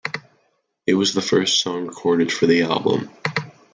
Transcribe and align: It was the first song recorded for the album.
It 0.87 0.95
was 0.95 1.13
the 1.13 1.21
first 1.21 1.61
song 1.61 1.85
recorded 1.85 2.31
for 2.33 2.47
the 2.47 2.63
album. 2.63 3.11